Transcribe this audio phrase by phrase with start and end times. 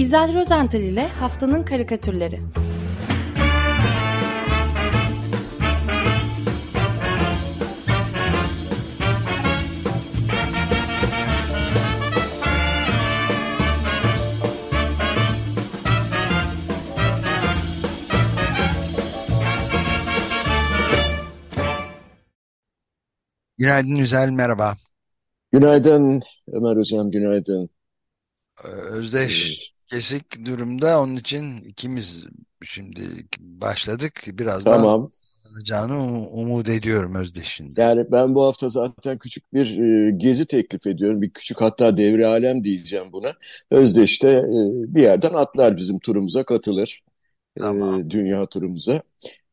[0.00, 2.40] İzel Rozental ile Haftanın Karikatürleri
[23.58, 24.74] Günaydın Üzel, merhaba.
[25.52, 26.22] Günaydın
[26.52, 27.68] Ömer Hocam, günaydın.
[28.64, 32.24] Ee, Özdeş kesik durumda, onun için ikimiz
[32.62, 33.02] şimdi
[33.38, 34.24] başladık.
[34.26, 35.08] Birazdan Tamam.
[35.52, 37.82] alacağını um- umut ediyorum Özdeş'in de.
[37.82, 41.22] Yani ben bu hafta zaten küçük bir e, gezi teklif ediyorum.
[41.22, 43.32] Bir küçük hatta devre alem diyeceğim buna.
[43.70, 47.02] Özdeş de e, bir yerden atlar bizim turumuza katılır.
[47.56, 48.10] E, Tamam.
[48.10, 49.02] dünya turumuza.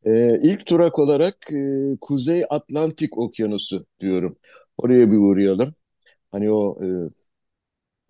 [0.05, 4.37] E, ilk durak olarak e, Kuzey Atlantik Okyanusu diyorum.
[4.77, 5.75] Oraya bir uğrayalım.
[6.31, 6.87] Hani o e,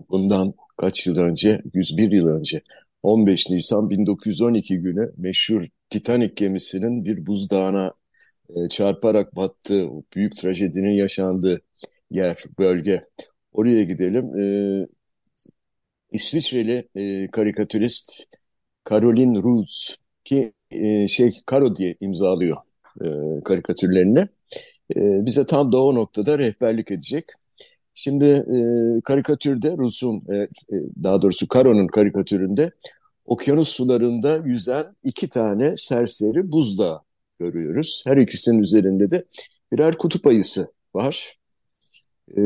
[0.10, 2.62] bundan kaç yıl önce, 101 yıl önce
[3.04, 7.94] 15 Nisan 1912 günü meşhur Titanic gemisinin bir buzdağına
[8.56, 11.62] e, çarparak battığı, o büyük trajedinin yaşandığı
[12.12, 13.02] yer, bölge.
[13.54, 14.40] Oraya gidelim.
[14.40, 14.46] E,
[16.12, 18.24] İsviçreli e, karikatürist
[18.90, 22.58] Caroline Roos ki e, şey Caro diye imzalıyor
[23.02, 23.06] e,
[23.44, 24.20] karikatürlerini.
[24.96, 27.26] E, bize tam da o noktada rehberlik edecek.
[28.00, 28.60] Şimdi e,
[29.02, 30.48] karikatürde Rus'un, e, e,
[31.04, 32.72] daha doğrusu Caro'nun karikatüründe
[33.26, 37.02] okyanus sularında yüzen iki tane serseri buzdağı
[37.40, 38.04] görüyoruz.
[38.08, 39.26] Her ikisinin üzerinde de
[39.72, 41.38] birer kutup ayısı var.
[42.38, 42.42] E,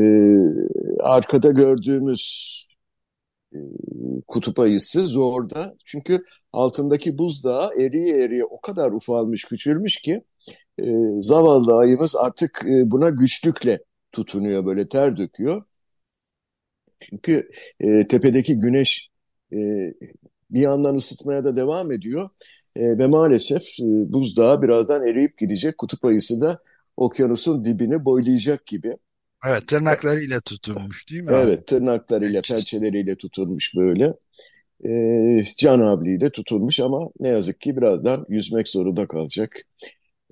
[1.00, 2.22] arkada gördüğümüz
[3.54, 3.58] e,
[4.28, 5.74] kutup ayısı zorda.
[5.84, 10.24] Çünkü altındaki buzdağı eriye eriye o kadar ufalmış, küçülmüş ki
[10.78, 10.84] e,
[11.20, 13.80] zavallı ayımız artık e, buna güçlükle
[14.12, 15.62] tutunuyor, böyle ter döküyor.
[17.00, 19.08] Çünkü e, tepedeki güneş
[19.52, 19.56] e,
[20.50, 22.28] bir yandan ısıtmaya da devam ediyor.
[22.76, 25.78] E, ve maalesef e, buzdağı birazdan eriyip gidecek.
[25.78, 26.58] Kutup ayısı da
[26.96, 28.96] okyanusun dibini boylayacak gibi.
[29.46, 31.32] Evet, tırnaklarıyla tutunmuş değil mi?
[31.34, 34.14] Evet, tırnaklarıyla, pençeleriyle tutulmuş böyle.
[34.84, 39.56] E, can havliyle tutulmuş ama ne yazık ki birazdan yüzmek zorunda kalacak.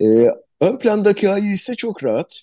[0.01, 0.07] E,
[0.61, 2.43] ön plandaki ayı ise çok rahat.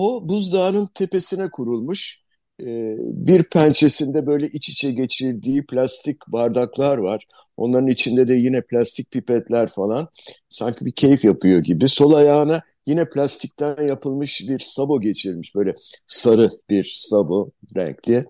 [0.00, 2.20] O buzdağının tepesine kurulmuş.
[2.60, 7.26] E, bir pençesinde böyle iç içe geçirdiği plastik bardaklar var.
[7.56, 10.08] Onların içinde de yine plastik pipetler falan.
[10.48, 11.88] Sanki bir keyif yapıyor gibi.
[11.88, 15.54] Sol ayağına yine plastikten yapılmış bir sabo geçirmiş.
[15.54, 15.74] Böyle
[16.06, 18.26] sarı bir sabo renkli.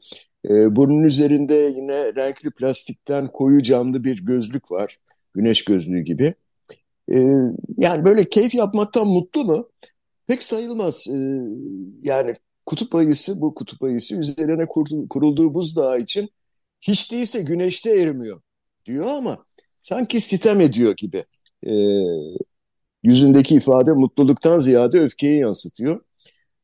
[0.48, 4.98] E, burnun üzerinde yine renkli plastikten koyu camlı bir gözlük var.
[5.34, 6.34] Güneş gözlüğü gibi.
[7.14, 7.18] E,
[7.78, 9.68] yani böyle keyif yapmaktan mutlu mu?
[10.30, 11.06] Pek sayılmaz.
[11.08, 11.14] Ee,
[12.02, 12.34] yani
[12.66, 16.28] kutup ayısı, bu kutup ayısı üzerine kurdu- kurulduğu buzdağı için
[16.80, 18.40] hiç değilse güneşte erimiyor
[18.86, 19.46] diyor ama
[19.82, 21.24] sanki sitem ediyor gibi.
[21.66, 21.72] Ee,
[23.02, 26.00] yüzündeki ifade mutluluktan ziyade öfkeyi yansıtıyor.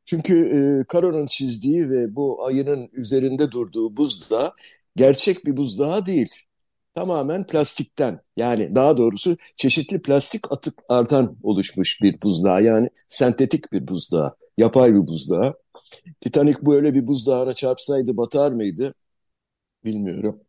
[0.04, 0.58] Çünkü e,
[0.92, 4.52] Caro'nun çizdiği ve bu ayının üzerinde durduğu buzdağı
[4.96, 6.28] gerçek bir buzdağı değil.
[6.96, 12.62] Tamamen plastikten yani daha doğrusu çeşitli plastik atıklardan oluşmuş bir buzdağı.
[12.62, 15.54] Yani sentetik bir buzdağı, yapay bir buzdağı.
[16.20, 18.94] Titanic böyle bir buzdağına çarpsaydı batar mıydı
[19.84, 20.40] bilmiyorum.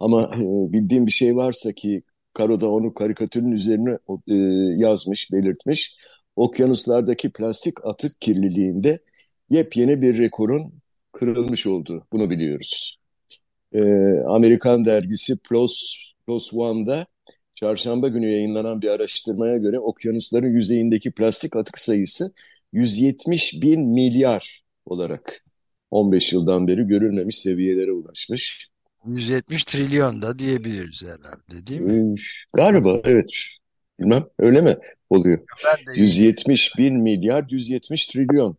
[0.00, 2.02] Ama e, bildiğim bir şey varsa ki
[2.38, 3.98] Caro da onu karikatürün üzerine
[4.28, 4.34] e,
[4.82, 5.96] yazmış, belirtmiş.
[6.36, 9.00] Okyanuslardaki plastik atık kirliliğinde
[9.50, 10.74] yepyeni bir rekorun
[11.12, 13.03] kırılmış olduğu bunu biliyoruz.
[13.74, 13.80] Ee,
[14.26, 15.96] Amerikan dergisi PLOS,
[16.26, 17.06] PLOS ONE'da
[17.54, 22.32] çarşamba günü yayınlanan bir araştırmaya göre okyanusların yüzeyindeki plastik atık sayısı
[22.72, 25.44] 170 bin milyar olarak
[25.90, 28.68] 15 yıldan beri görülmemiş seviyelere ulaşmış.
[29.06, 32.14] 170 trilyon da diyebiliriz herhalde değil mi?
[32.52, 33.30] Galiba evet.
[34.00, 34.76] Bilmem öyle mi
[35.10, 35.38] oluyor?
[35.64, 38.56] Ben de 170 bin milyar, 170 trilyon.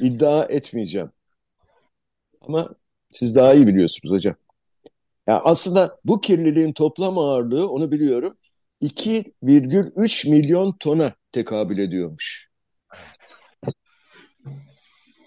[0.00, 1.10] İddia etmeyeceğim.
[2.40, 2.74] Ama
[3.18, 4.34] siz daha iyi biliyorsunuz hocam.
[5.28, 8.36] Ya aslında bu kirliliğin toplam ağırlığı onu biliyorum
[8.82, 12.48] 2,3 milyon tona tekabül ediyormuş.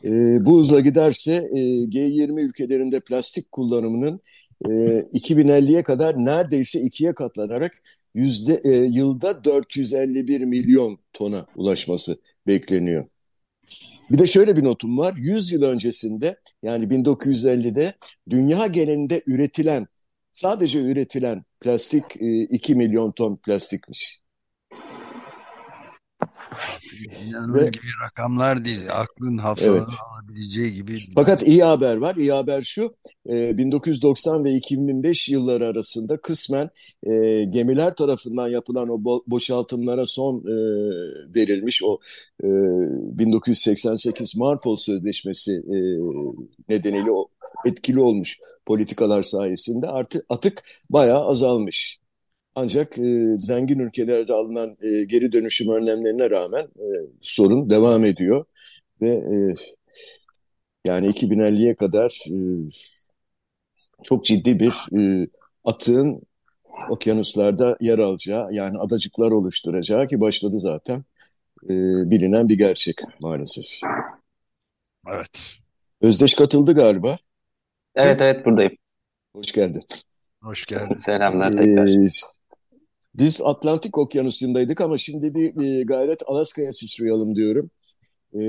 [0.06, 4.21] Ee, bu hızla giderse e, G20 ülkelerinde plastik kullanımının
[4.65, 7.81] e, 2050'ye kadar neredeyse ikiye katlanarak
[8.13, 13.06] yüzde e, yılda 451 milyon tona ulaşması bekleniyor.
[14.12, 15.14] Bir de şöyle bir notum var.
[15.18, 17.94] 100 yıl öncesinde yani 1950'de
[18.30, 19.88] dünya genelinde üretilen
[20.34, 24.20] sadece üretilen plastik e, 2 milyon ton plastikmiş.
[27.27, 28.81] İnanılır Ve, gibi rakamlar değil.
[28.92, 29.88] Aklın hafızanın evet.
[30.13, 30.98] alabileceği gibi.
[31.16, 32.16] Fakat iyi haber var.
[32.16, 32.95] İyi haber şu.
[33.25, 36.69] 1990 ve 2005 yılları arasında kısmen
[37.04, 40.56] e, gemiler tarafından yapılan o bo boşaltımlara son e,
[41.36, 42.00] verilmiş o
[42.44, 45.77] e, 1988 Marpol Sözleşmesi e,
[46.69, 47.27] nedeniyle o
[47.65, 51.99] etkili olmuş politikalar sayesinde artık atık bayağı azalmış.
[52.62, 56.88] Ancak e, zengin ülkelerde alınan e, geri dönüşüm önlemlerine rağmen e,
[57.22, 58.46] sorun devam ediyor
[59.02, 59.56] ve e,
[60.86, 62.38] yani 2050'ye kadar e,
[64.04, 65.28] çok ciddi bir e,
[65.66, 66.22] atığın
[66.90, 71.04] okyanuslarda yer alacağı yani adacıklar oluşturacağı ki başladı zaten
[71.64, 71.74] e,
[72.12, 73.66] bilinen bir gerçek maalesef.
[75.08, 75.58] Evet.
[76.02, 77.18] Özdeş katıldı galiba.
[77.96, 78.78] Evet evet buradayım.
[79.34, 79.84] Hoş geldin.
[80.42, 80.94] Hoş geldin.
[80.94, 81.88] Selamlar tekrar.
[81.88, 82.10] Ee,
[83.16, 87.72] biz Atlantik Okyanusu'ndaydık ama şimdi bir e, gayret Alaska'ya sıçrayalım diyorum.
[88.34, 88.42] E,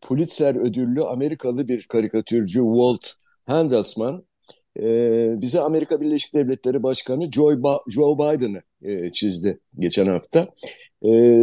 [0.00, 3.06] Pulitzer ödüllü Amerikalı bir karikatürcü Walt
[3.46, 4.24] Handelsman
[4.76, 4.82] e,
[5.40, 10.48] bize Amerika Birleşik Devletleri Başkanı Joe, ba Joe Biden'ı e, çizdi geçen hafta.
[11.04, 11.40] E,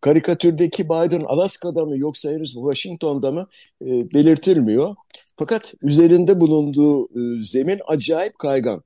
[0.00, 3.48] karikatürdeki Biden Alaska'da mı yoksa henüz Washington'da mı
[3.82, 4.94] e, belirtilmiyor.
[5.36, 8.82] Fakat üzerinde bulunduğu e, zemin acayip kaygan.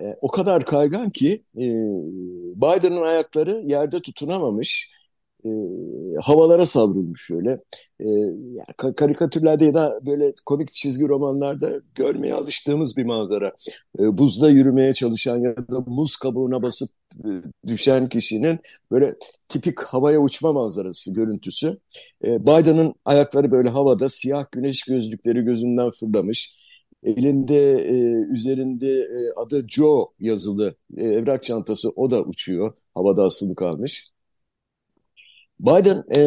[0.00, 1.64] E, o kadar kaygan ki e,
[2.56, 4.90] Biden'ın ayakları yerde tutunamamış
[5.44, 5.48] e,
[6.22, 7.58] havalara savrulmuş şöyle.
[8.00, 13.52] E, yani karikatürlerde ya da böyle komik çizgi romanlarda görmeye alıştığımız bir manzara.
[14.00, 16.90] E, buzda yürümeye çalışan ya da muz kabuğuna basıp
[17.24, 17.28] e,
[17.68, 18.58] düşen kişinin
[18.90, 19.14] böyle
[19.48, 21.78] tipik havaya uçma manzarası, görüntüsü.
[22.24, 26.59] E, Biden'ın ayakları böyle havada, siyah güneş gözlükleri gözünden fırlamış.
[27.04, 27.94] Elinde e,
[28.32, 32.72] üzerinde e, adı Joe yazılı e, evrak çantası o da uçuyor.
[32.94, 34.10] Havada asılı kalmış.
[35.60, 36.20] Biden e,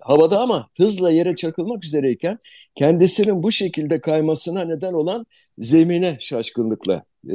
[0.00, 2.38] havada ama hızla yere çakılmak üzereyken
[2.74, 5.26] kendisinin bu şekilde kaymasına neden olan
[5.58, 7.34] zemine şaşkınlıkla e,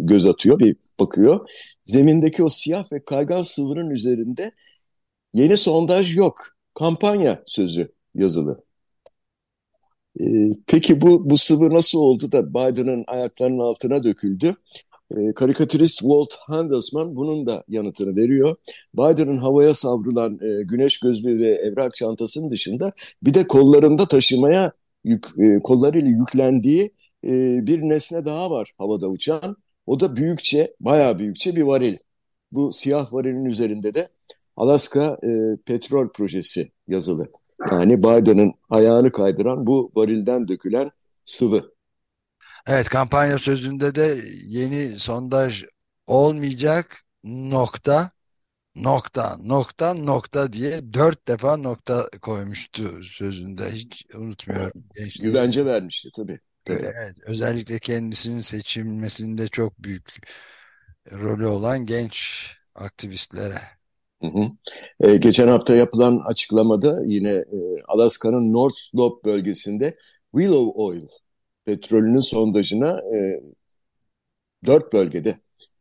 [0.00, 1.50] göz atıyor, bir bakıyor.
[1.84, 4.52] Zemindeki o siyah ve kaygan sıvının üzerinde
[5.34, 6.42] yeni sondaj yok,
[6.74, 8.63] kampanya sözü yazılı.
[10.20, 10.24] E,
[10.66, 14.56] peki bu, bu sıvı nasıl oldu da Biden'ın ayaklarının altına döküldü?
[15.16, 18.56] E, karikatürist Walt Handelsman bunun da yanıtını veriyor.
[18.94, 24.72] Biden'ın havaya savrulan e, güneş gözlüğü ve evrak çantasının dışında bir de kollarında taşımaya
[25.04, 26.92] yük, e, kollarıyla yüklendiği
[27.24, 27.30] e,
[27.66, 29.56] bir nesne daha var havada uçan.
[29.86, 31.96] O da büyükçe, bayağı büyükçe bir varil.
[32.52, 34.08] Bu siyah varilin üzerinde de
[34.56, 35.18] Alaska
[35.66, 37.28] petrol projesi yazılı.
[37.70, 40.90] Yani Biden'ın ayağını kaydıran bu varilden dökülen
[41.24, 41.74] sıvı.
[42.66, 45.64] Evet kampanya sözünde de yeni sondaj
[46.06, 48.10] olmayacak nokta
[48.76, 54.84] nokta nokta nokta diye dört defa nokta koymuştu sözünde hiç unutmuyorum.
[54.94, 55.32] Gençliği.
[55.32, 56.40] Güvence vermişti tabii.
[56.64, 56.78] tabii.
[56.78, 60.10] Evet, özellikle kendisinin seçilmesinde çok büyük
[61.12, 63.60] rolü olan genç aktivistlere.
[64.24, 64.44] Hı hı.
[65.00, 69.96] Ee, geçen hafta yapılan açıklamada yine e, Alaska'nın North Slope bölgesinde
[70.32, 71.02] Willow Oil
[71.64, 73.40] petrolünün sondajına e,
[74.66, 75.38] dört bölgede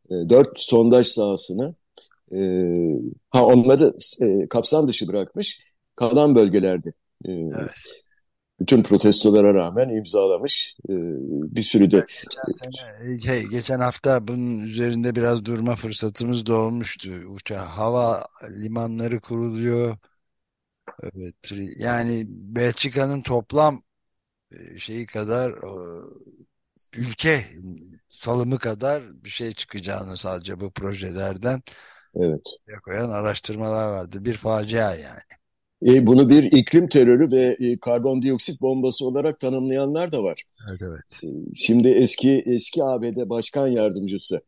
[0.10, 1.76] e, dört sondaj sahasını
[2.32, 2.40] e,
[3.30, 5.60] ha onları e, kapsam dışı bırakmış
[5.96, 6.94] kalan bölgelerde
[7.26, 8.03] e, evet.
[8.64, 10.94] Bütün protestolara rağmen imzalamış e,
[11.56, 12.06] bir sürü de
[12.48, 19.20] geçen, sene, şey, geçen hafta bunun üzerinde biraz durma fırsatımız da olmuştu uçağı hava limanları
[19.20, 19.98] kuruluyor
[21.04, 21.36] evet
[21.78, 23.84] yani Belçika'nın toplam
[24.52, 25.54] e, şeyi kadar
[26.98, 27.46] ülke
[28.08, 31.62] salımı kadar bir şey çıkacağını sadece bu projelerden
[32.16, 32.42] evet.
[32.84, 34.26] koyan araştırmalar vardı.
[34.26, 35.22] Bir facia yani.
[35.86, 40.44] E, bunu bir iklim terörü ve e, karbondioksit bombası olarak tanımlayanlar da var.
[40.70, 41.24] Evet, evet.
[41.24, 44.42] E, şimdi eski eski ABD Başkan Yardımcısı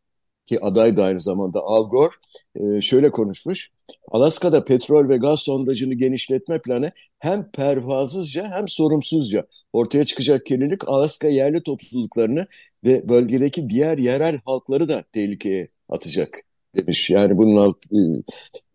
[0.46, 3.70] ki aday da aynı zamanda Al Gore şöyle konuşmuş.
[4.12, 11.27] Alaska'da petrol ve gaz sondajını genişletme planı hem pervasızca hem sorumsuzca ortaya çıkacak kirlilik Alaska
[11.27, 12.48] yerli topluluklarını
[12.84, 16.42] ve bölgedeki diğer yerel halkları da tehlikeye atacak
[16.75, 17.10] demiş.
[17.10, 17.98] Yani bunun alt, e,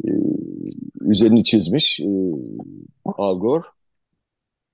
[0.09, 0.11] e,
[1.11, 2.07] üzerini çizmiş e,
[3.05, 3.65] Al Gore.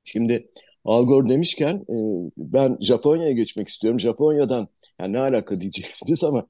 [0.04, 0.50] Şimdi
[0.84, 1.96] Al Gore demişken e,
[2.36, 4.00] ben Japonya'ya geçmek istiyorum.
[4.00, 4.68] Japonya'dan
[5.00, 6.46] yani ne alaka diyeceksiniz ama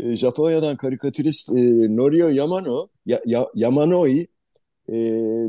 [0.00, 1.54] e, Japonya'dan karikatürist e,
[1.96, 4.28] Norio Yamano, ya, ya, Yamanoi
[4.88, 4.94] e,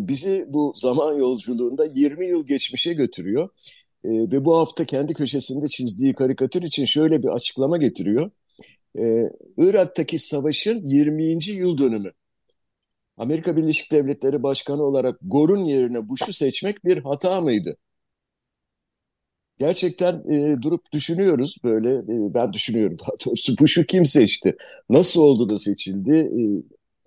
[0.08, 3.50] bizi bu zaman yolculuğunda 20 yıl geçmişe götürüyor.
[4.04, 8.32] E, ve bu hafta kendi köşesinde çizdiği karikatür için şöyle bir açıklama getiriyor.
[8.98, 11.52] E, Irak'taki savaşın 20.
[11.52, 12.12] yıl dönümü.
[13.18, 17.78] Amerika Birleşik Devletleri Başkanı olarak Gore'un yerine Bush'u seçmek bir hata mıydı?
[19.60, 21.90] Gerçekten e, durup düşünüyoruz böyle.
[21.90, 23.58] E, ben düşünüyorum daha doğrusu.
[23.60, 24.56] Bush'u kim seçti?
[24.90, 26.16] Nasıl oldu da seçildi?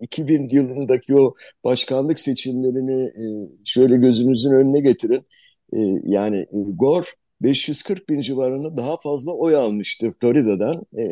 [0.01, 3.25] E, 2000 yılındaki o başkanlık seçimlerini e,
[3.65, 5.25] şöyle gözünüzün önüne getirin.
[5.73, 7.05] E, yani e, Gore
[7.41, 10.83] 540 bin civarında daha fazla oy almıştı Florida'dan.
[10.97, 11.03] E,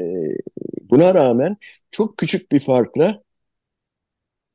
[0.89, 1.57] buna rağmen
[1.91, 3.21] çok küçük bir farkla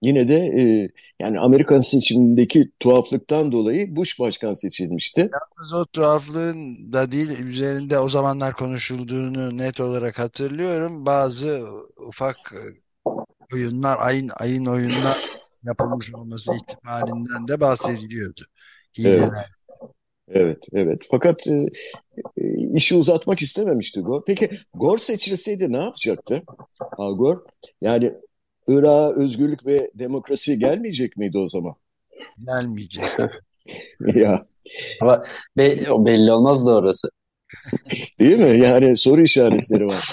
[0.02, 0.88] yine de e,
[1.20, 5.20] yani Amerikan seçimindeki tuhaflıktan dolayı Bush başkan seçilmişti.
[5.20, 11.06] Yalnız o tuhaflığın da değil üzerinde o zamanlar konuşulduğunu net olarak hatırlıyorum.
[11.06, 11.64] Bazı
[11.96, 12.54] ufak
[13.54, 15.18] oyunlar, ayın ayın oyunlar
[15.64, 18.42] yapılmış olması ihtimalinden de bahsediliyordu.
[18.98, 19.22] Hileler.
[19.22, 19.48] Evet.
[20.28, 21.00] Evet, evet.
[21.10, 22.33] Fakat e, e,
[22.74, 24.22] işi uzatmak istememişti Gore.
[24.26, 26.42] Peki Gore seçilseydi ne yapacaktı?
[26.98, 27.38] Al Gore.
[27.80, 28.12] Yani
[28.68, 31.74] Irak'a özgürlük ve demokrasi gelmeyecek miydi o zaman?
[32.46, 33.04] Gelmeyecek.
[34.14, 34.42] ya.
[35.00, 35.24] Ama
[35.56, 37.08] be belli olmaz da orası.
[38.20, 38.58] Değil mi?
[38.58, 40.04] Yani soru işaretleri var.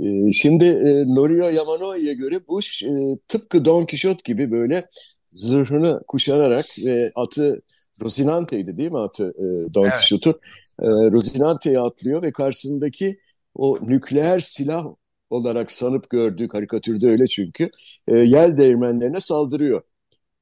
[0.00, 2.88] Ee, şimdi e, Norio Yamanoi'ye göre Bush e,
[3.28, 4.86] tıpkı Don Quixote gibi böyle
[5.32, 7.62] zırhını kuşanarak ve atı
[8.02, 9.92] Rosinante'ydi değil mi atı e, Don evet.
[9.92, 10.40] Quixote'un?
[10.82, 13.18] E, Rosinante'ye atlıyor ve karşısındaki
[13.54, 14.86] o nükleer silah
[15.30, 17.70] olarak sanıp gördüğü karikatürde öyle çünkü
[18.08, 19.82] e, yel değirmenlerine saldırıyor.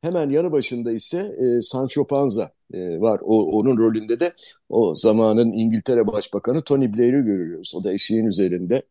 [0.03, 3.21] Hemen yanı başında ise e, Sancho Panza e, var.
[3.23, 4.33] O, onun rolünde de
[4.69, 7.75] o zamanın İngiltere Başbakanı Tony Blair'i görüyoruz.
[7.77, 8.83] O da eşiğin üzerinde.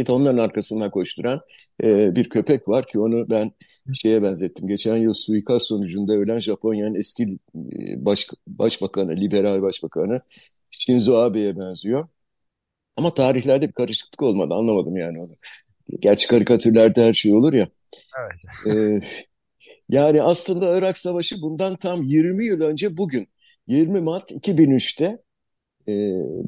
[0.00, 1.40] De onların arkasından koşturan
[1.84, 3.52] e, bir köpek var ki onu ben
[3.94, 4.66] şeye benzettim.
[4.66, 10.20] Geçen yıl suikast sonucunda ölen Japonya'nın eski e, baş, başbakanı, liberal başbakanı
[10.70, 12.08] Shinzo Abe'ye benziyor.
[12.96, 14.54] Ama tarihlerde bir karışıklık olmadı.
[14.54, 15.32] Anlamadım yani onu.
[16.00, 17.68] Gerçi karikatürlerde her şey olur ya.
[18.20, 18.76] Evet.
[18.76, 19.00] Ee,
[19.88, 23.28] yani aslında Irak Savaşı bundan tam 20 yıl önce bugün
[23.66, 25.18] 20 Mart 2003'te e,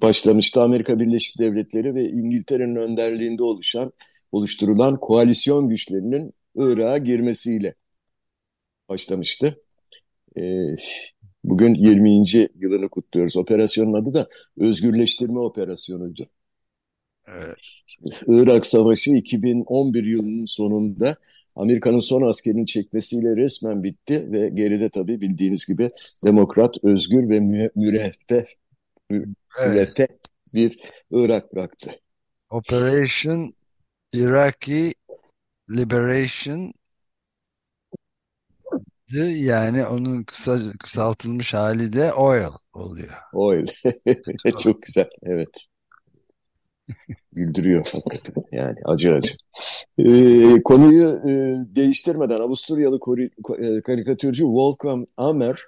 [0.03, 0.63] başlamıştı.
[0.63, 3.93] Amerika Birleşik Devletleri ve İngiltere'nin önderliğinde oluşan
[4.33, 7.75] oluşturulan koalisyon güçlerinin Irak'a girmesiyle
[8.89, 9.61] başlamıştı.
[10.37, 10.43] E,
[11.45, 12.49] bugün 20.
[12.61, 13.37] yılını kutluyoruz.
[13.37, 16.29] Operasyonun adı da Özgürleştirme Operasyonu'ydu.
[17.29, 17.67] Evet.
[18.27, 21.15] Irak Savaşı 2011 yılının sonunda
[21.57, 25.91] Amerika'nın son askerini çekmesiyle resmen bitti ve geride tabii bildiğiniz gibi
[26.25, 28.45] demokrat, özgür ve mü müreffeh
[29.61, 30.09] evet.
[30.55, 30.77] bir
[31.11, 31.91] Irak bıraktı.
[32.51, 33.55] Operation
[34.13, 34.95] Iraqi
[35.71, 36.73] Liberation
[39.37, 43.15] yani onun kısa, kısaltılmış hali de oil oluyor.
[43.33, 43.67] Oil.
[44.63, 45.09] Çok güzel.
[45.23, 45.65] Evet.
[47.33, 48.45] Güldürüyor hakikaten.
[48.53, 49.35] Yani acı acı.
[49.99, 51.31] Ee, konuyu e,
[51.77, 52.99] değiştirmeden Avusturyalı
[53.59, 55.65] e, karikatürcü Wolfgang Amer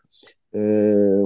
[0.55, 0.61] e,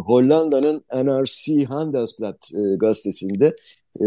[0.07, 3.57] Hollanda'nın NRC Handelsblad e, gazetesinde
[4.01, 4.07] e,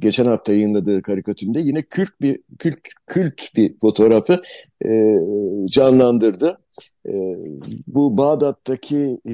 [0.00, 4.42] geçen hafta yayınladığı karikatüründe yine kült bir kült, kült bir fotoğrafı
[4.84, 5.18] e,
[5.66, 6.58] canlandırdı.
[7.08, 7.12] E,
[7.86, 9.32] bu Bağdat'taki e,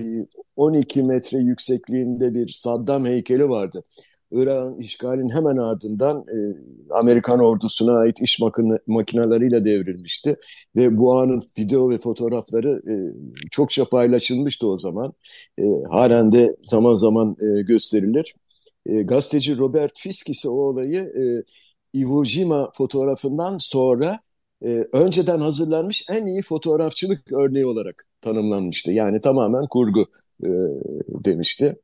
[0.56, 3.84] 12 metre yüksekliğinde bir Saddam heykeli vardı.
[4.32, 6.36] Irak'ın işgalin hemen ardından e,
[6.90, 10.36] Amerikan ordusuna ait iş makine, makineleriyle devrilmişti.
[10.76, 12.94] Ve bu anın video ve fotoğrafları e,
[13.50, 15.12] çokça paylaşılmıştı o zaman.
[15.58, 18.34] E, halen de zaman zaman e, gösterilir.
[18.86, 21.24] E, gazeteci Robert Fisk ise o olayı e,
[21.98, 24.20] Iwo Jima fotoğrafından sonra
[24.64, 28.92] e, önceden hazırlanmış en iyi fotoğrafçılık örneği olarak tanımlanmıştı.
[28.92, 30.06] Yani tamamen kurgu
[30.44, 30.48] e,
[31.24, 31.76] demişti.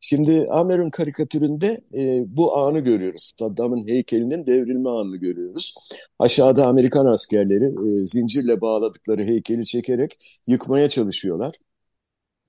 [0.00, 3.32] Şimdi Amer'in karikatüründe e, bu anı görüyoruz.
[3.38, 5.74] Saddam'ın heykelinin devrilme anını görüyoruz.
[6.18, 11.56] Aşağıda Amerikan askerleri e, zincirle bağladıkları heykeli çekerek yıkmaya çalışıyorlar.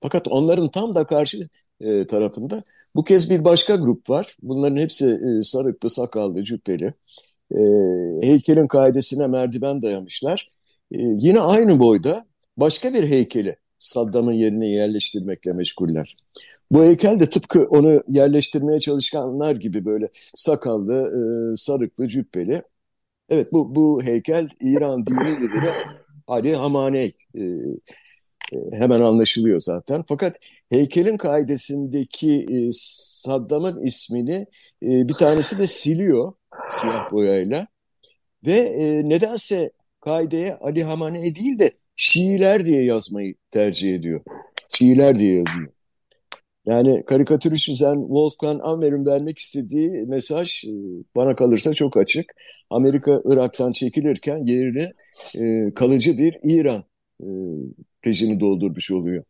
[0.02, 1.50] Fakat onların tam da karşı
[1.82, 2.64] e, tarafında
[2.96, 4.38] bu kez bir başka grup var.
[4.42, 6.94] Bunların hepsi e, sarıklı, sakallı, cübbeli.
[7.52, 7.60] E,
[8.28, 10.50] heykelin kaidesine merdiven dayamışlar.
[10.92, 12.26] E, yine aynı boyda
[12.58, 16.18] başka bir heykeli Saddam'ın yerine yerleştirmekle meşguller.
[16.72, 20.94] Bu heykel de tıpkı onu yerleştirmeye çalışanlar gibi böyle sakallı,
[21.54, 22.64] e, sarıklı, cübbeli.
[23.30, 25.74] Evet bu, bu heykel İran dini lideri
[26.28, 27.16] Ali Hamaney.
[27.36, 27.42] E,
[28.54, 30.04] e, hemen anlaşılıyor zaten.
[30.08, 34.48] Fakat heykelin kaidesindeki e, Saddam'ın ismini
[34.84, 36.34] e, bir tanesi de siliyor
[36.72, 37.68] siyah boyayla.
[38.46, 39.72] Ve e, nedense
[40.02, 44.22] kaideye Ali Hamaney değil de Şiiler diye yazmayı tercih ediyor.
[44.78, 45.77] Şiiler diye yazıyor.
[46.68, 50.70] Yani karikatürü çizen Wolfgang Ammer'in vermek istediği mesaj e,
[51.16, 52.34] bana kalırsa çok açık.
[52.70, 54.94] Amerika Irak'tan çekilirken yerini
[55.36, 56.84] e, kalıcı bir İran
[57.22, 57.28] e,
[58.06, 59.24] rejimi doldurmuş oluyor.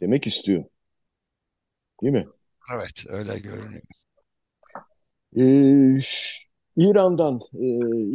[0.00, 0.64] Demek istiyor.
[2.02, 2.26] Değil mi?
[2.74, 3.82] Evet, öyle görünüyor.
[5.36, 6.00] Ee,
[6.76, 7.66] İran'dan, e,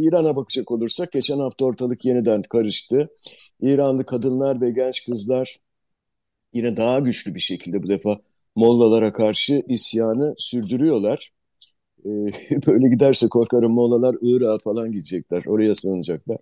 [0.08, 3.10] İran'a bakacak olursak geçen hafta ortalık yeniden karıştı.
[3.62, 5.58] İranlı kadınlar ve genç kızlar
[6.54, 8.22] yine daha güçlü bir şekilde bu defa
[8.56, 11.32] Mollalara karşı isyanı sürdürüyorlar.
[12.06, 12.10] Ee,
[12.68, 16.38] böyle giderse korkarım Mollalar Irak'a falan gidecekler, oraya sığınacaklar.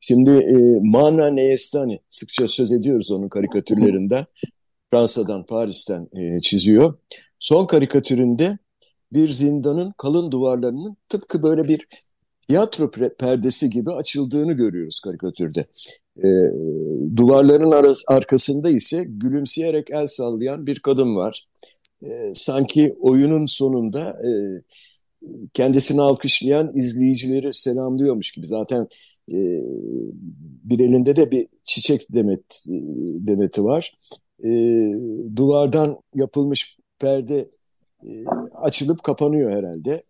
[0.00, 4.26] Şimdi e, Mana Neyestani, sıkça söz ediyoruz onun karikatürlerinden.
[4.90, 6.94] Fransa'dan, Paris'ten e, çiziyor.
[7.38, 8.58] Son karikatüründe
[9.12, 11.86] bir zindanın kalın duvarlarının tıpkı böyle bir
[12.48, 15.66] tiyatro perdesi gibi açıldığını görüyoruz karikatürde.
[16.24, 16.28] E,
[17.16, 21.48] duvarların arası, arkasında ise gülümseyerek el sallayan bir kadın var.
[22.02, 24.30] E, sanki oyunun sonunda e,
[25.54, 28.46] kendisini alkışlayan izleyicileri selamlıyormuş gibi.
[28.46, 28.88] Zaten
[29.32, 29.38] e,
[30.64, 32.76] bir elinde de bir çiçek demet e,
[33.26, 33.98] demeti var.
[34.44, 34.48] E,
[35.36, 37.48] duvardan yapılmış perde
[38.06, 40.02] e, açılıp kapanıyor herhalde.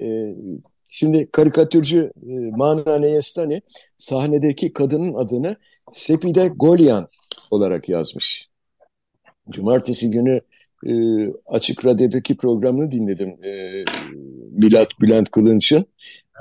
[0.00, 0.36] E,
[0.86, 3.62] şimdi karikatürcü e, Mana Neyestani
[3.98, 5.56] sahnedeki kadının adını
[5.92, 7.08] Sepide Golyan
[7.50, 8.48] olarak yazmış.
[9.50, 10.40] Cumartesi günü
[10.86, 10.92] e,
[11.46, 13.44] Açık Radyo'daki programını dinledim.
[13.44, 13.84] E,
[14.50, 15.86] Milat Bülent Kılınç'ın.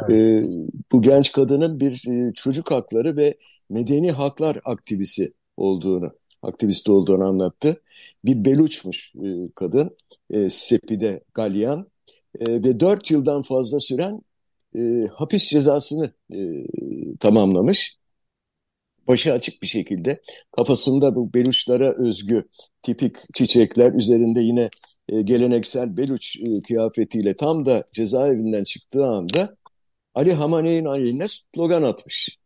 [0.10, 0.12] Evet.
[0.12, 0.44] E,
[0.92, 3.38] bu genç kadının bir e, çocuk hakları ve
[3.70, 6.12] medeni haklar aktivisi olduğunu
[6.42, 7.82] aktivist olduğunu anlattı.
[8.26, 9.98] Bir Beluçmuş e, kadın,
[10.30, 11.88] e, Sepide Galyan
[12.40, 14.22] e, ve dört yıldan fazla süren
[14.78, 16.38] e, hapis cezasını e,
[17.20, 17.98] tamamlamış.
[19.08, 22.50] Başı açık bir şekilde kafasında bu Beluçlara özgü
[22.82, 24.70] tipik çiçekler üzerinde yine
[25.10, 29.58] e, geleneksel Beluç e, kıyafetiyle tam da cezaevinden çıktığı anda
[30.16, 32.38] Ali Hamaney'in aleyhine slogan atmış.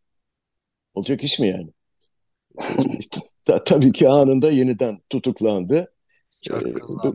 [0.94, 1.70] Olacak iş mi yani?
[3.46, 5.94] ta, tabii ki anında yeniden tutuklandı.
[6.50, 7.14] Akıllanmıyorlar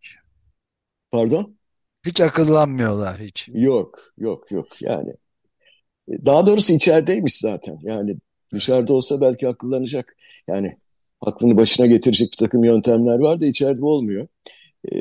[0.00, 0.16] hiç.
[1.10, 1.59] Pardon?
[2.06, 3.48] Hiç akıllanmıyorlar hiç.
[3.52, 4.82] Yok, yok, yok.
[4.82, 5.10] Yani
[6.08, 7.78] e, daha doğrusu içerideymiş zaten.
[7.82, 8.16] Yani
[8.54, 10.16] dışarıda olsa belki akıllanacak.
[10.48, 10.76] Yani
[11.20, 14.28] aklını başına getirecek bir takım yöntemler var da içeride olmuyor.
[14.92, 14.96] Ee,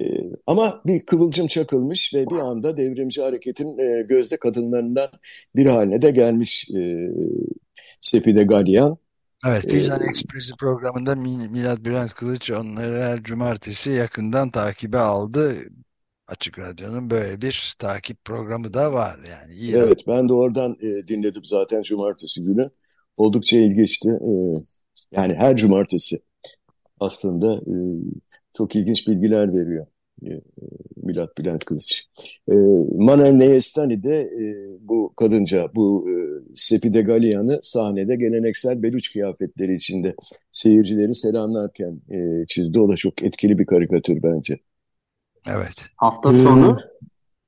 [0.48, 5.10] ama bir kıvılcım çakılmış ve bir anda devrimci hareketin e, gözde kadınlarından
[5.56, 7.10] bir haline de gelmiş e,
[8.02, 8.98] Sepide Galyan.
[9.48, 15.56] Evet, Pizan Express'i programında Milat Bülent Kılıç onları her cumartesi yakından takibe aldı.
[16.30, 19.54] Açık Radyo'nun böyle bir takip programı da var yani.
[19.54, 22.70] İyi evet, ben de oradan e, dinledim zaten cumartesi günü.
[23.18, 24.10] Oldukça ilginçti.
[24.10, 24.32] E,
[25.12, 26.20] yani her cumartesi
[27.00, 27.76] aslında e,
[28.58, 29.88] çok ilginç bilgiler veriyor.
[30.26, 30.42] E,
[30.96, 32.04] Milat Bülent Kılıç.
[32.52, 32.54] E,
[32.96, 36.14] Manen Neyestani de e, bu kadınca, bu e,
[36.56, 40.16] Sepide Galyan'ı sahnede geleneksel Beluç kıyafetleri içinde
[40.52, 42.80] seyircileri selamlarken e, çizdi.
[42.80, 44.58] O da çok etkili bir karikatür bence.
[45.46, 45.86] Evet.
[45.98, 46.78] Hafta sonu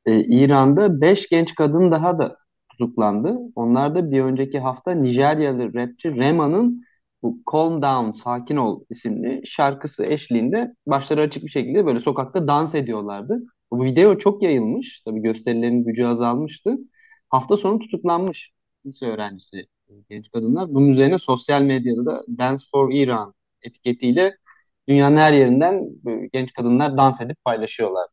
[0.05, 2.37] e, İran'da 5 genç kadın daha da
[2.69, 3.37] tutuklandı.
[3.55, 6.83] Onlar da bir önceki hafta Nijeryalı rapçi Rema'nın
[7.23, 12.75] bu Calm Down, Sakin Ol isimli şarkısı eşliğinde başları açık bir şekilde böyle sokakta dans
[12.75, 13.43] ediyorlardı.
[13.71, 15.01] Bu video çok yayılmış.
[15.01, 16.77] Tabii gösterilerin gücü azalmıştı.
[17.29, 18.51] Hafta sonu tutuklanmış
[18.85, 19.65] lise öğrencisi
[20.09, 20.73] genç kadınlar.
[20.73, 24.37] Bunun üzerine sosyal medyada da Dance for Iran etiketiyle
[24.89, 25.89] dünyanın her yerinden
[26.33, 28.07] genç kadınlar dans edip paylaşıyorlar.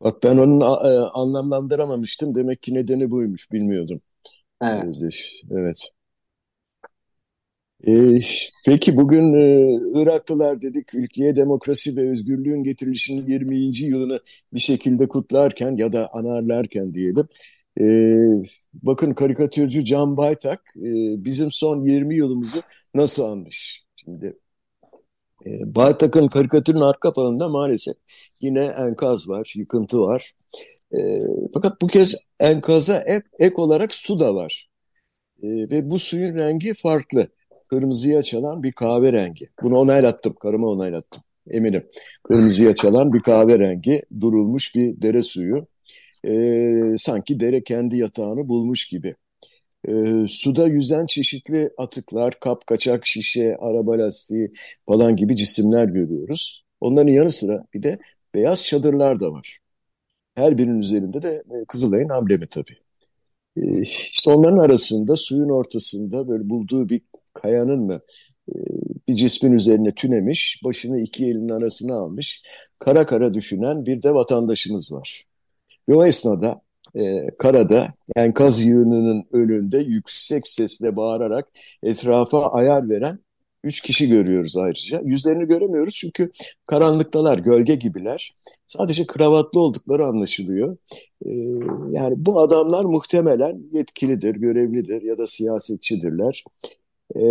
[0.00, 2.34] Bak ben onu e, anlamlandıramamıştım.
[2.34, 3.52] Demek ki nedeni buymuş.
[3.52, 4.00] Bilmiyordum.
[4.62, 4.96] Evet.
[5.50, 5.90] Evet.
[7.88, 8.20] Ee,
[8.66, 13.56] peki bugün e, Iraklılar dedik ülkeye demokrasi ve özgürlüğün getirilişinin 20.
[13.86, 14.20] yılını
[14.52, 17.28] bir şekilde kutlarken ya da anarlarken diyelim.
[17.80, 17.84] E,
[18.74, 22.62] bakın karikatürcü Can Baytak e, bizim son 20 yılımızı
[22.94, 23.84] nasıl anmış?
[23.96, 24.45] Şimdi e,
[25.46, 27.96] Baytak'ın karikatürün arka planında maalesef
[28.40, 30.34] yine enkaz var, yıkıntı var.
[30.92, 31.20] E,
[31.54, 34.68] fakat bu kez enkaza ek, ek olarak su da var.
[35.42, 37.28] E, ve bu suyun rengi farklı
[37.68, 39.48] kırmızıya çalan bir kahverengi.
[39.62, 41.86] Bunu onaylattım, karıma onaylattım eminim.
[42.24, 45.66] Kırmızıya çalan bir kahverengi durulmuş bir dere suyu.
[46.28, 49.14] Ee, sanki dere kendi yatağını bulmuş gibi.
[49.88, 54.52] Ee, suda yüzen çeşitli atıklar, kap, kaçak, şişe, araba lastiği
[54.86, 56.64] falan gibi cisimler görüyoruz.
[56.80, 57.98] Onların yanı sıra bir de
[58.34, 59.58] beyaz çadırlar da var.
[60.34, 62.76] Her birinin üzerinde de e, Kızılay'ın amblemi tabii.
[63.56, 67.00] Ee, işte onların arasında suyun ortasında böyle bulduğu bir
[67.34, 68.00] kayanın mı
[68.48, 68.54] e,
[69.08, 72.42] bir cismin üzerine tünemiş, başını iki elinin arasına almış,
[72.78, 75.24] kara kara düşünen bir de vatandaşımız var.
[75.88, 76.62] Ve o esnada
[76.94, 81.48] e, karada enkaz yığınının önünde yüksek sesle bağırarak
[81.82, 83.18] etrafa ayar veren
[83.64, 85.00] üç kişi görüyoruz ayrıca.
[85.04, 86.30] Yüzlerini göremiyoruz çünkü
[86.66, 88.36] karanlıktalar, gölge gibiler.
[88.66, 90.76] Sadece kravatlı oldukları anlaşılıyor.
[91.26, 91.30] E,
[91.90, 96.44] yani bu adamlar muhtemelen yetkilidir, görevlidir ya da siyasetçidirler.
[97.14, 97.24] E,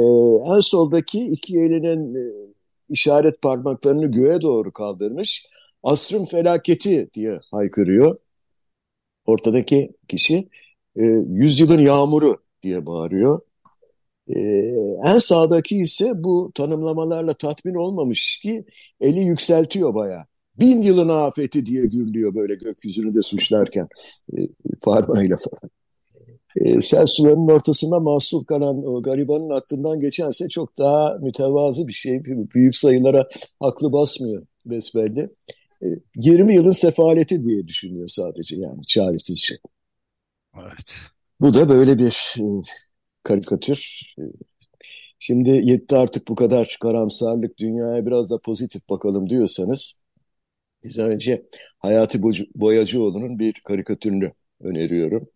[0.55, 2.53] en soldaki iki elinin e,
[2.89, 5.45] işaret parmaklarını göğe doğru kaldırmış.
[5.83, 8.17] Asrın felaketi diye haykırıyor
[9.25, 10.49] ortadaki kişi
[10.95, 13.41] e, yüzyılın yağmuru diye bağırıyor.
[14.27, 14.39] E,
[15.05, 18.65] en sağdaki ise bu tanımlamalarla tatmin olmamış ki
[19.01, 20.25] eli yükseltiyor baya.
[20.59, 23.87] Bin yılın afeti diye gürlüyor böyle gökyüzünü de suçlarken
[24.37, 24.47] e,
[24.81, 25.71] parmağıyla falan.
[26.55, 32.25] E, sel sularının ortasında mahsul kalan o garibanın aklından geçense çok daha mütevazı bir şey.
[32.25, 33.27] Büyük sayılara
[33.59, 35.29] aklı basmıyor besbelli.
[36.15, 39.57] 20 e, yılın sefaleti diye düşünüyor sadece yani çaresiz şey.
[40.55, 40.95] Evet.
[41.41, 42.43] Bu da böyle bir e,
[43.23, 44.01] karikatür.
[44.19, 44.23] E,
[45.19, 49.99] şimdi yetti artık bu kadar karamsarlık, dünyaya biraz da pozitif bakalım diyorsanız,
[50.83, 51.45] biz önce
[51.79, 52.21] Hayati
[52.55, 55.29] Boyacıoğlu'nun bir karikatürünü öneriyorum.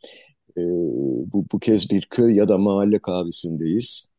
[1.34, 4.10] bu, bu kez bir köy ya da mahalle kahvesindeyiz.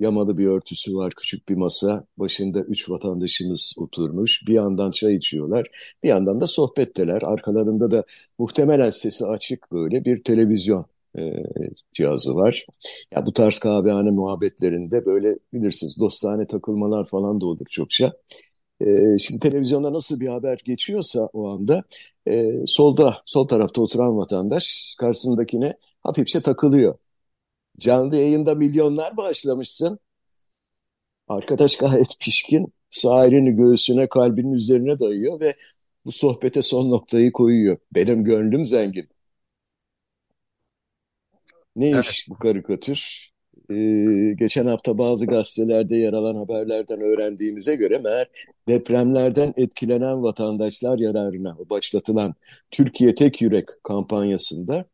[0.00, 2.04] Yamalı bir örtüsü var, küçük bir masa.
[2.18, 4.46] Başında üç vatandaşımız oturmuş.
[4.46, 5.66] Bir yandan çay içiyorlar,
[6.02, 7.22] bir yandan da sohbetteler.
[7.22, 8.04] Arkalarında da
[8.38, 10.86] muhtemelen sesi açık böyle bir televizyon
[11.18, 11.32] e,
[11.94, 12.66] cihazı var.
[13.14, 18.12] Ya bu tarz kahvehane muhabbetlerinde böyle bilirsiniz dostane takılmalar falan da olur çokça.
[18.80, 21.84] E, şimdi televizyonda nasıl bir haber geçiyorsa o anda
[22.28, 26.94] e, solda sol tarafta oturan vatandaş karşısındakine hafifçe takılıyor.
[27.78, 29.98] Canlı yayında milyonlar bağışlamışsın.
[31.28, 32.72] Arkadaş gayet pişkin.
[32.90, 35.54] Sağ elini göğsüne, kalbinin üzerine dayıyor ve
[36.04, 37.78] bu sohbete son noktayı koyuyor.
[37.94, 39.08] Benim gönlüm zengin.
[41.76, 42.04] Ne evet.
[42.04, 43.28] iş bu karikatür?
[43.70, 48.28] Ee, geçen hafta bazı gazetelerde yer alan haberlerden öğrendiğimize göre meğer
[48.68, 52.34] depremlerden etkilenen vatandaşlar yararına başlatılan
[52.70, 54.84] Türkiye Tek Yürek kampanyasında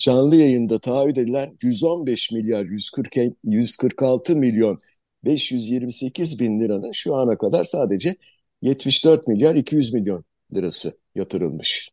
[0.00, 4.78] canlı yayında taahhüt edilen 115 milyar 140, 146 milyon
[5.24, 8.16] 528 bin liranın şu ana kadar sadece
[8.62, 11.90] 74 milyar 200 milyon lirası yatırılmış.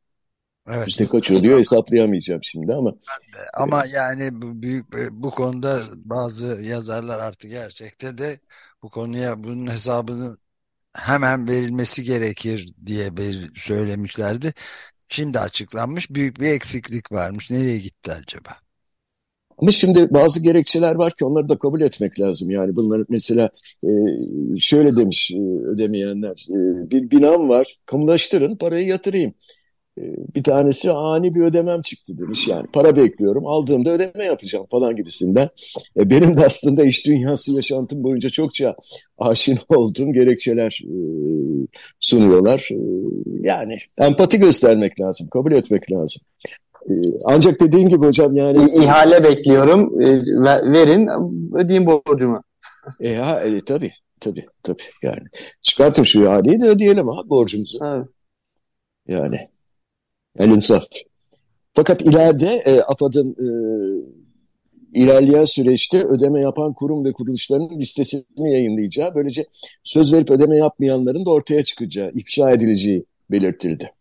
[0.69, 0.87] Evet.
[0.87, 2.93] Yüzde kaç oluyor hesaplayamayacağım şimdi ama.
[3.53, 8.39] Ama yani bu büyük bu konuda bazı yazarlar artık gerçekte de
[8.83, 10.37] bu konuya bunun hesabını
[10.93, 13.11] hemen verilmesi gerekir diye
[13.55, 14.53] söylemişlerdi.
[15.09, 17.51] Şimdi açıklanmış büyük bir eksiklik varmış.
[17.51, 18.57] Nereye gitti acaba?
[19.57, 22.49] Ama şimdi bazı gerekçeler var ki onları da kabul etmek lazım.
[22.49, 23.49] Yani bunlar mesela
[23.85, 23.89] e,
[24.59, 26.45] şöyle demiş e, ödemeyenler.
[26.49, 29.33] E, bir binam var kamulaştırın parayı yatırayım.
[29.97, 30.01] E,
[30.35, 35.49] bir tanesi ani bir ödemem çıktı demiş yani para bekliyorum aldığımda ödeme yapacağım falan gibisinden.
[35.99, 38.75] E, benim de aslında iş dünyası yaşantım boyunca çokça
[39.17, 40.95] aşina olduğum gerekçeler e,
[41.99, 42.69] sunuyorlar.
[42.71, 42.77] E,
[43.41, 46.21] yani empati göstermek lazım, kabul etmek lazım.
[46.89, 46.93] E,
[47.25, 48.71] ancak dediğin gibi hocam yani...
[48.83, 50.07] ihale bekliyorum, e,
[50.73, 51.09] verin,
[51.55, 52.41] ödeyeyim borcumu.
[53.01, 54.83] E, ha, e, tabii, tabii, tabii.
[55.03, 55.23] Yani
[55.61, 57.77] çıkartın şu ihaleyi de ödeyelim ha borcumuzu.
[57.85, 58.07] Evet.
[59.07, 59.49] Yani
[60.39, 60.83] el insaf.
[61.73, 63.47] Fakat ileride e, AFAD'ın e,
[64.93, 69.45] ilerleyen süreçte ödeme yapan kurum ve kuruluşların listesini yayınlayacağı, böylece
[69.83, 73.91] söz verip ödeme yapmayanların da ortaya çıkacağı, ifşa edileceği belirtildi.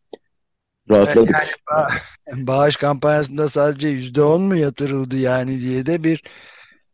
[0.90, 1.30] Rahatladık.
[1.32, 1.88] Yani ba
[2.46, 6.22] bağış kampanyasında sadece yüzde on mu yatırıldı yani diye de bir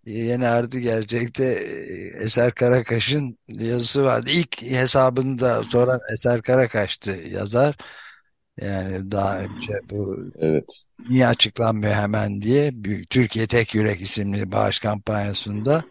[0.07, 4.31] yeni artık gerçekte e, Eser Karakaş'ın yazısı vardı.
[4.31, 7.76] İlk hesabını da sonra Eser Karakaş'tı yazar.
[8.64, 10.64] Yani daha önce bu evet.
[11.09, 15.83] niye açıklanmıyor hemen diye Büyük, Türkiye Tek Yürek isimli bağış kampanyasında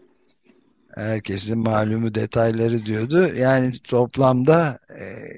[0.96, 3.36] herkesin malumu detayları diyordu.
[3.36, 4.80] Yani toplamda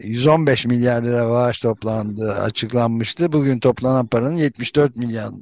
[0.03, 3.31] 115 milyar lira bağış toplandı açıklanmıştı.
[3.31, 5.41] Bugün toplanan paranın 74 milyon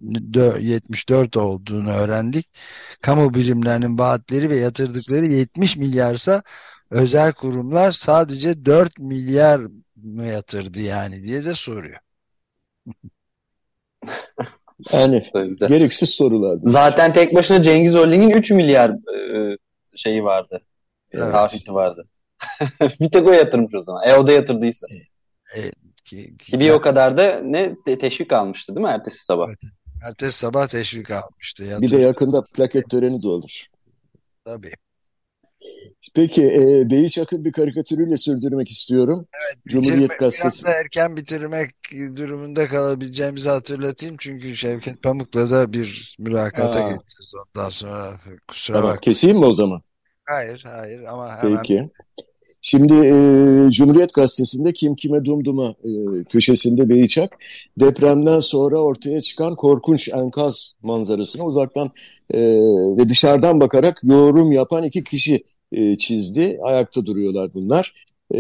[0.59, 2.47] 74 olduğunu öğrendik.
[3.01, 6.41] Kamu birimlerinin vaatleri ve yatırdıkları 70 milyarsa
[6.91, 9.61] özel kurumlar sadece 4 milyar
[10.03, 11.99] mı yatırdı yani diye de soruyor.
[14.91, 15.31] yani
[15.67, 16.59] gereksiz sorular.
[16.63, 19.57] Zaten tek başına Cengiz Holding'in 3 milyar e,
[19.95, 20.61] şeyi vardı.
[21.11, 21.31] Evet.
[21.31, 22.07] Tafiti vardı.
[22.99, 24.07] bir tek o yatırmış o zaman.
[24.07, 24.87] E o da yatırdıysa.
[25.55, 25.73] Evet.
[26.03, 29.47] Ki, ki, bir o kadar da ne teşvik almıştı değil mi ertesi sabah?
[29.47, 29.59] Evet.
[30.07, 31.63] Ertesi sabah teşvik almıştı.
[31.63, 31.81] Yatır.
[31.81, 33.65] Bir de yakında plaket töreni de olur.
[34.45, 34.73] Tabii.
[36.15, 39.27] Peki, e, Beyiç Akın bir karikatürüyle sürdürmek istiyorum.
[39.33, 40.67] Evet, Cumhuriyet bitirme, Gazetesi.
[40.67, 41.75] anda erken bitirmek
[42.15, 44.15] durumunda kalabileceğimizi hatırlatayım.
[44.19, 48.17] Çünkü Şevket Pamuk'la da bir mülakata Aa, geçeceğiz ondan sonra.
[48.47, 49.01] Kusura tamam, bakma.
[49.01, 49.81] keseyim mi o zaman?
[50.25, 51.89] Hayır, hayır ama hemen Peki.
[52.61, 53.13] Şimdi e,
[53.71, 57.37] Cumhuriyet Gazetesi'nde Kim Kime Dumduma e, köşesinde Beyçak
[57.79, 61.91] depremden sonra ortaya çıkan korkunç enkaz manzarasını uzaktan
[62.33, 62.39] e,
[62.97, 66.59] ve dışarıdan bakarak yorum yapan iki kişi e, çizdi.
[66.63, 68.05] Ayakta duruyorlar bunlar.
[68.35, 68.39] E,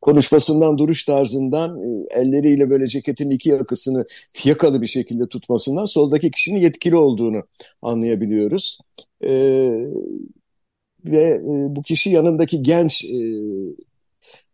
[0.00, 4.04] konuşmasından, duruş tarzından, e, elleriyle böyle ceketin iki yakasını
[4.44, 7.42] yakalı bir şekilde tutmasından soldaki kişinin yetkili olduğunu
[7.82, 8.78] anlayabiliyoruz.
[9.24, 9.30] E,
[11.04, 13.18] ve e, bu kişi yanındaki genç e,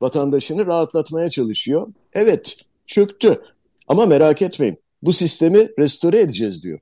[0.00, 1.88] vatandaşını rahatlatmaya çalışıyor.
[2.14, 2.56] Evet,
[2.86, 3.42] çöktü
[3.88, 6.80] ama merak etmeyin bu sistemi restore edeceğiz diyor.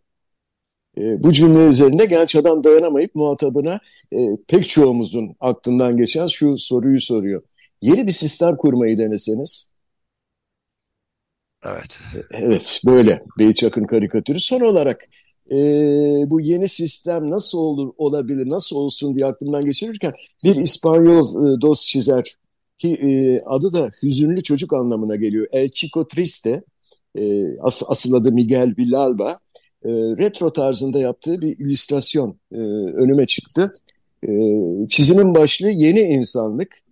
[0.99, 3.81] E, bu cümle üzerinde genç adam dayanamayıp muhatabına
[4.13, 7.43] e, pek çoğumuzun aklından geçen şu soruyu soruyor.
[7.83, 9.71] Yeni bir sistem kurmayı deneseniz,
[11.65, 12.01] evet.
[12.31, 14.39] evet böyle Beyçak'ın karikatürü.
[14.41, 15.09] Son olarak
[15.51, 15.57] e,
[16.31, 20.13] bu yeni sistem nasıl olur olabilir, nasıl olsun diye aklımdan geçirirken
[20.45, 22.37] bir İspanyol e, dost çizer
[22.79, 25.47] ki e, adı da hüzünlü çocuk anlamına geliyor.
[25.53, 26.63] El Chico Triste,
[27.19, 29.39] e, as, asıl adı Miguel Villalba.
[29.85, 32.59] E, retro tarzında yaptığı bir illüstrasyon e,
[32.95, 33.73] önüme çıktı.
[34.29, 34.29] E,
[34.89, 36.85] çizimin başlığı yeni insanlık.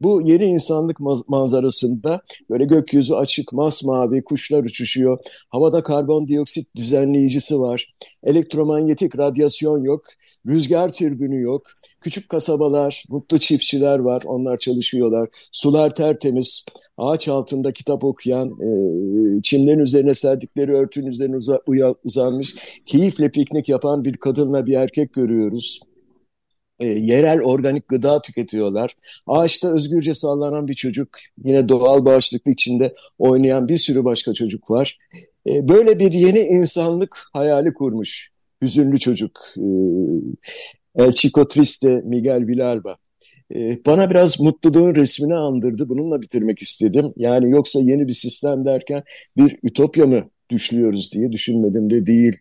[0.00, 5.18] Bu yeni insanlık manzarasında böyle gökyüzü açık, masmavi, kuşlar uçuşuyor.
[5.48, 7.94] Havada karbondioksit düzenleyicisi var.
[8.24, 10.00] Elektromanyetik radyasyon yok.
[10.46, 11.62] Rüzgar türbünü yok.
[12.00, 14.22] Küçük kasabalar, mutlu çiftçiler var.
[14.26, 15.28] Onlar çalışıyorlar.
[15.52, 16.66] Sular tertemiz.
[16.96, 18.68] Ağaç altında kitap okuyan, e,
[19.42, 21.60] çimlerin üzerine serdikleri örtünün üzerine uza,
[22.04, 22.54] uzanmış,
[22.86, 25.80] keyifle piknik yapan bir kadınla bir erkek görüyoruz
[26.80, 28.96] e, yerel organik gıda tüketiyorlar.
[29.26, 31.08] Ağaçta özgürce sallanan bir çocuk,
[31.44, 34.98] yine doğal bağışıklık içinde oynayan bir sürü başka çocuk var.
[35.48, 38.30] E, böyle bir yeni insanlık hayali kurmuş
[38.62, 39.40] hüzünlü çocuk.
[39.56, 39.64] E,
[40.96, 42.96] El Chico Triste Miguel Villalba.
[43.54, 45.88] E, bana biraz mutluluğun resmini andırdı.
[45.88, 47.12] Bununla bitirmek istedim.
[47.16, 49.02] Yani yoksa yeni bir sistem derken
[49.36, 52.36] bir ütopya mı düşlüyoruz diye düşünmedim de değil.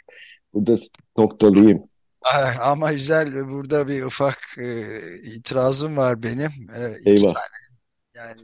[0.54, 0.78] Burada
[1.18, 1.84] noktalıyım.
[2.62, 4.84] Ama güzel burada bir ufak e,
[5.24, 6.52] itirazım var benim.
[6.76, 7.34] E, iki Eyvah.
[7.34, 7.46] tane.
[8.16, 8.42] Yani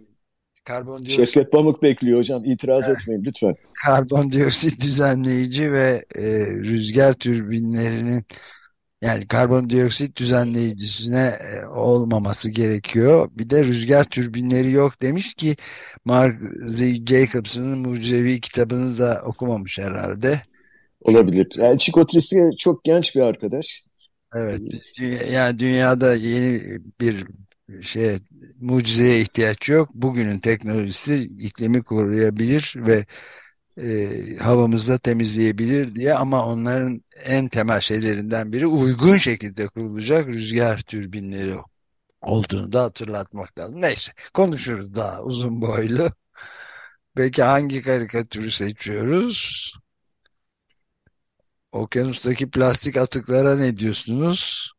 [0.66, 2.46] karbondioksit, Şevket Pamuk bekliyor hocam.
[2.46, 3.56] İtiraz etmeyin lütfen.
[3.86, 8.26] karbondioksit düzenleyici ve e, rüzgar türbinlerinin
[9.02, 13.30] yani karbondioksit düzenleyicisine e, olmaması gerekiyor.
[13.32, 15.56] Bir de rüzgar türbinleri yok demiş ki
[16.06, 16.80] Mark Z.
[17.10, 20.42] Jacobson'ın Mucizevi kitabını da okumamış herhalde.
[21.02, 21.78] Olabilir.
[21.78, 23.82] Chico Triste çok genç bir arkadaş.
[24.36, 24.62] Evet,
[25.32, 27.26] yani dünyada yeni bir
[27.82, 28.18] şey
[28.60, 29.90] mucizeye ihtiyaç yok.
[29.94, 33.06] Bugünün teknolojisi iklimi koruyabilir ve
[33.82, 41.56] e, havamızda temizleyebilir diye ama onların en temel şeylerinden biri uygun şekilde kurulacak rüzgar türbinleri
[42.22, 43.82] olduğunu da hatırlatmak lazım.
[43.82, 46.10] Neyse konuşuruz daha uzun boylu.
[47.16, 49.74] Peki hangi karikatürü seçiyoruz?
[51.72, 54.72] Okyanustaki plastik atıklara ne diyorsunuz?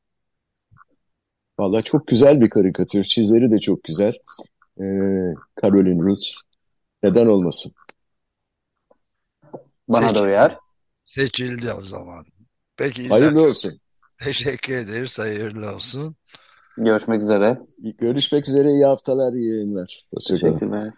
[1.59, 3.05] Valla çok güzel bir karikatür.
[3.05, 4.13] Çizeri de çok güzel.
[4.81, 4.85] Ee,
[5.63, 6.33] Caroline Roots.
[7.03, 7.73] Neden olmasın?
[9.89, 10.59] Bana Seç, da uyar.
[11.05, 12.25] seçildi o zaman.
[12.77, 13.09] Peki.
[13.09, 13.81] Hayırlı olsun.
[14.19, 15.19] Teşekkür ederiz.
[15.19, 16.17] Hayırlı olsun.
[16.77, 17.61] Görüşmek üzere.
[17.99, 18.69] Görüşmek üzere.
[18.69, 20.01] İyi haftalar, iyi yayınlar.
[20.29, 20.93] Teşekkürler.